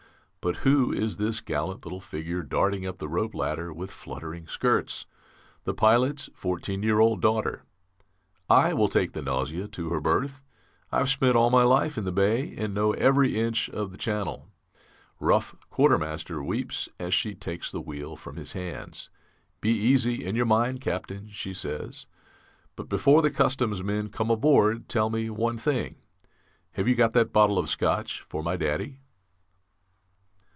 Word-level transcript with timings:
But 0.43 0.55
who 0.65 0.91
is 0.91 1.17
this 1.17 1.39
gallant 1.39 1.85
little 1.85 1.99
figure 1.99 2.41
darting 2.41 2.83
up 2.83 2.97
the 2.97 3.07
rope 3.07 3.35
ladder 3.35 3.71
with 3.71 3.91
fluttering 3.91 4.47
skirts? 4.47 5.05
The 5.65 5.73
pilot's 5.75 6.31
fourteen 6.33 6.81
year 6.81 6.99
old 6.99 7.21
daughter. 7.21 7.61
'I 8.49 8.73
will 8.73 8.87
take 8.87 9.11
the 9.11 9.21
Nausea 9.21 9.67
to 9.67 9.89
her 9.91 9.99
berth! 10.01 10.41
I've 10.91 11.11
spent 11.11 11.35
all 11.35 11.51
my 11.51 11.61
life 11.61 11.95
in 11.95 12.05
the 12.05 12.11
Bay, 12.11 12.55
and 12.57 12.73
know 12.73 12.93
every 12.93 13.39
inch 13.39 13.69
of 13.69 13.91
the 13.91 13.99
channel.' 13.99 14.47
Rough 15.19 15.53
quartermaster 15.69 16.41
weeps 16.41 16.89
as 16.99 17.13
she 17.13 17.35
takes 17.35 17.71
the 17.71 17.79
wheel 17.79 18.15
from 18.15 18.37
his 18.37 18.53
hands. 18.53 19.11
'Be 19.59 19.69
easy 19.69 20.25
in 20.25 20.35
your 20.35 20.47
mind, 20.47 20.81
Captain,' 20.81 21.29
she 21.29 21.53
says; 21.53 22.07
'but 22.75 22.89
before 22.89 23.21
the 23.21 23.29
customs 23.29 23.83
men 23.83 24.09
come 24.09 24.31
aboard 24.31 24.89
tell 24.89 25.11
me 25.11 25.29
one 25.29 25.59
thing 25.59 25.97
have 26.71 26.87
you 26.87 26.95
got 26.95 27.13
that 27.13 27.31
bottle 27.31 27.59
of 27.59 27.69
Scotch 27.69 28.21
for 28.21 28.41
my 28.41 28.57
Daddy?'" 28.57 28.97